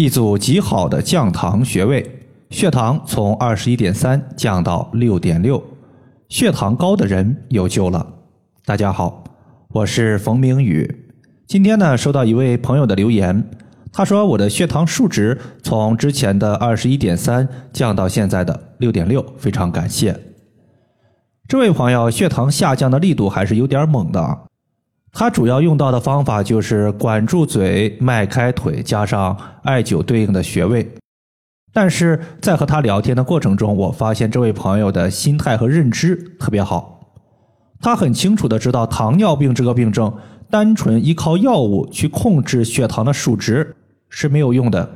[0.00, 5.62] 一组极好的降糖穴位，血糖从二十一点三降到六点六，
[6.30, 8.14] 血糖高的人有救了。
[8.64, 9.22] 大家好，
[9.68, 11.12] 我是冯明宇。
[11.46, 13.46] 今天呢，收到一位朋友的留言，
[13.92, 20.18] 他说我的血糖数值从之前的二十一点三降到现在的六点六，非常感谢。
[21.46, 24.38] 这位朋友血糖下降的力度还是有点猛的。
[25.12, 30.88] 他主要用到的方法就是管住嘴、迈开腿，加上艾灸对应的穴位。
[31.72, 37.00] 但是在和他聊天的过程中，我发现这位朋友的心态和认知特别好。
[37.80, 40.12] 他很清楚的知道，糖尿病这个病症，
[40.48, 43.74] 单纯依靠药物去控制血糖的数值
[44.08, 44.88] 是没有用的。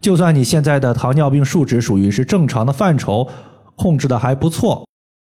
[0.00, 3.28] 就算你现在的糖尿病数值属于是正常的范畴，
[3.74, 4.86] 控制的还不错，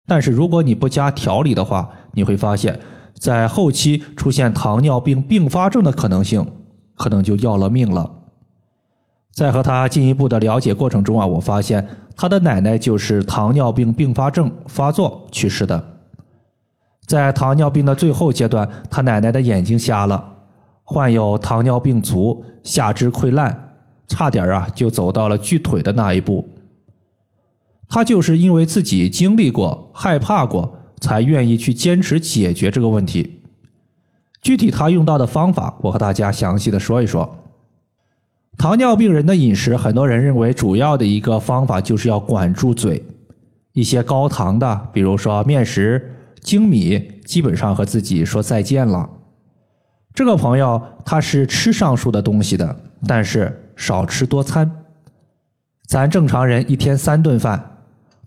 [0.06, 2.78] 但是如果你不加调理的话，你会发现。
[3.18, 6.46] 在后期出现糖尿病并发症的可能性，
[6.96, 8.10] 可能就要了命了。
[9.32, 11.86] 在和他进一步的了解过程中啊，我发现
[12.16, 15.82] 他的奶奶就是糖尿病并发症发作去世的。
[17.06, 20.32] 在糖尿病的最后阶段，他奶奶的眼睛瞎了，
[20.84, 26.48] 患有糖尿病足，下肢溃烂，差点啊就走到了锯腿的那一步。
[27.88, 30.77] 他就是因为自己经历过，害怕过。
[31.00, 33.42] 才愿意去坚持解决这个问题。
[34.40, 37.44] 具体他用到的方法，我和大家详细的说一说。
[38.56, 43.04] 糖尿病人的饮食，很多人认为主要的一个方法就是要管住嘴，
[43.72, 49.08] 一些高糖的，比如说面食、精米，基本上和自己说再见了。
[50.14, 54.68] 这个朋友他是吃上述的东西的，但是少吃多餐。
[55.86, 57.78] 咱正常人一天三顿饭，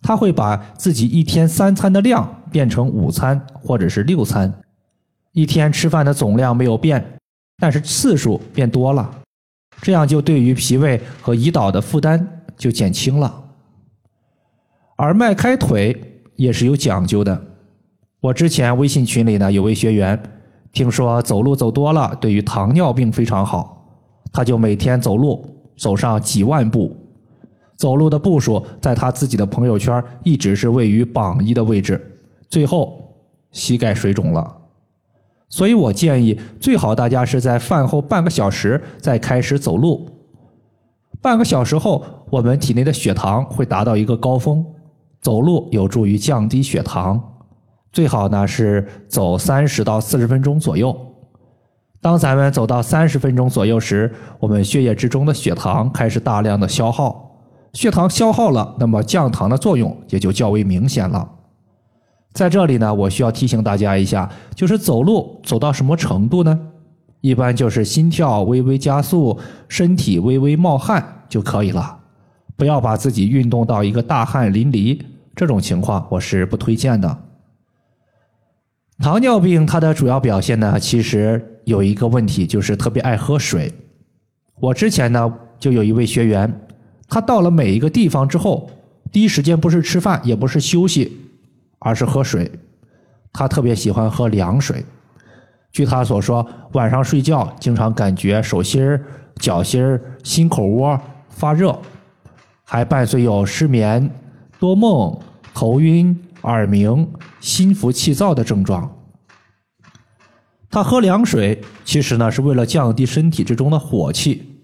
[0.02, 2.41] 他会把自己一天三餐的量。
[2.52, 4.54] 变成午餐或者是六餐，
[5.32, 7.04] 一天吃饭的总量没有变，
[7.58, 9.10] 但是次数变多了，
[9.82, 13.44] 这样就对于脾胃和胰岛的负担就减轻了。
[14.98, 17.42] 而迈开腿也是有讲究的。
[18.20, 20.22] 我之前微信群里呢有位学员，
[20.72, 23.96] 听说走路走多了对于糖尿病非常好，
[24.32, 25.44] 他就每天走路
[25.76, 26.96] 走上几万步，
[27.78, 32.00] 走路的步数在他自己的朋友圈一直是位于榜一的位置。
[32.52, 33.16] 最后
[33.52, 34.58] 膝盖水肿了，
[35.48, 40.08] 所以我建议最好大家是在饭后半个小时再开始走路。
[41.22, 44.66] 半个小时后，我们体内的血糖会达到一个高峰，
[45.22, 47.22] 走路有助于降低血糖。
[47.94, 50.94] 最好呢是走三十到四十分钟左右。
[52.02, 57.32] 当咱们走到三十分钟左右时，我们血液之中的血糖开始大量的消耗，
[57.72, 61.30] 血糖消耗了，那么降糖的作用也就较为明显了。
[62.34, 66.60] 在这里呢，我需要提醒大家一下，就是走路走到什么程度呢？
[67.20, 69.38] 一般就是心跳微微加速，
[69.68, 72.00] 身体微微冒汗就可以了，
[72.56, 75.00] 不要把自己运动到一个大汗淋漓，
[75.36, 77.18] 这种情况我是不推荐的。
[79.00, 83.72] 糖尿病它的主要表现呢，其实有一个问题，就是特别爱喝水。
[84.60, 86.62] 我之前呢就有一位学员，
[87.08, 88.70] 他到了每一个地方之后，
[89.12, 91.21] 第一时间不是吃饭，也不是休息。
[91.82, 92.50] 而是喝水，
[93.34, 94.86] 他特别喜欢喝凉水。
[95.72, 99.00] 据他所说，晚上睡觉经常感觉手心、
[99.38, 101.00] 脚心、心口窝
[101.30, 101.78] 发热，
[102.64, 104.10] 还伴随有失眠、
[104.60, 105.18] 多梦、
[105.54, 107.10] 头晕、耳鸣、
[107.40, 108.90] 心浮气躁的症状。
[110.70, 114.64] 他喝凉水，其实呢是为了降低身体之中的火气，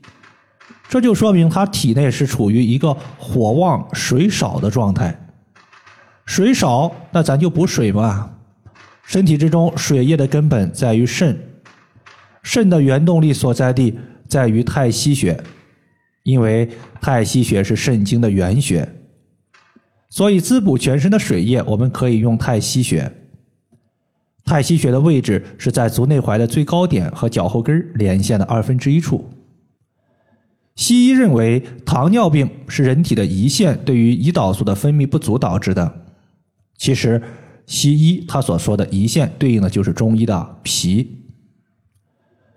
[0.87, 5.26] 这就说明他体内是处于一个火旺水少的状态。
[6.37, 8.31] 水少，那咱就补水嘛。
[9.07, 11.35] 身体之中水液的根本在于肾，
[12.43, 15.35] 肾的原动力所在地在于太溪穴，
[16.21, 16.69] 因为
[17.01, 18.87] 太溪穴是肾经的原穴，
[20.11, 23.11] 所以滋补全身的水液，我们可以用太溪穴。
[24.45, 29.27] 太溪穴的位置是在足内踝的最高点和脚后跟连线的二分之一处。
[30.75, 36.03] 西医认为，糖尿病是人体的胰腺对于胰岛素的分泌不足导致的。
[36.77, 37.21] 其实，
[37.65, 41.25] 西医他所说的胰腺对应的就是中医的脾。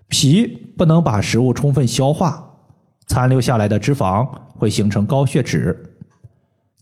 [0.07, 0.45] 脾
[0.77, 2.57] 不能把食物充分消化，
[3.07, 5.95] 残留下来的脂肪会形成高血脂，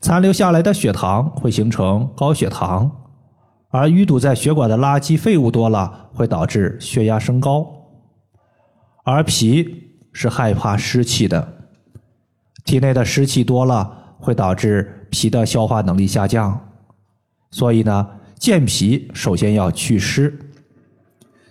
[0.02, 2.92] 残留下来的血糖会形成高血糖，
[3.70, 7.68] 而淤堵在血管的垃圾废物多了，会导致血压升高。
[9.04, 11.54] 而脾是害怕湿气的，
[12.66, 16.69] 体内的湿气多了，会导致脾的消化能力下降。
[17.52, 18.08] 所以呢，
[18.38, 20.38] 健脾首先要祛湿。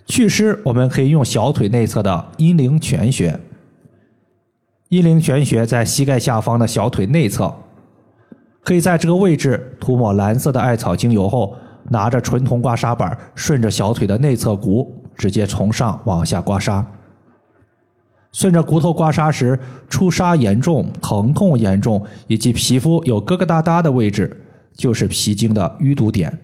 [0.05, 3.39] 祛湿，我们可以用小腿内侧的阴陵泉穴。
[4.89, 7.53] 阴陵泉穴在膝盖下方的小腿内侧，
[8.61, 11.55] 可以在这个位置涂抹蓝色的艾草精油后，
[11.89, 16.83] 拿着纯铜刮痧板，顺着小腿的内侧骨，直接从上往下刮痧。
[18.31, 24.35] 顺着骨头刮痧时，出痧严重、疼痛严重以及皮肤有疙疙瘩瘩的位置，
[24.75, 26.39] 就是脾经的淤堵点。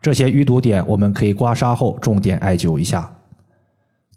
[0.00, 3.18] 这些淤堵点，我们可以刮痧后重点艾灸一下。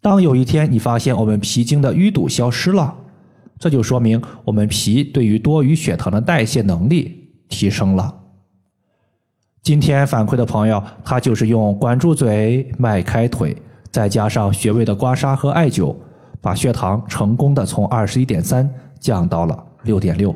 [0.01, 2.95] 当有一天你发现我们脾经的淤堵消失了，
[3.59, 8.21] 这就说明我们脾对于多余血糖的代谢能力提升了。
[9.61, 13.55] 今天反馈的朋友，他就是用管住嘴、迈开腿，
[13.91, 15.95] 再加上穴位的刮痧和艾灸，
[16.41, 20.35] 把血糖成功的从二十一点三降到了六点六。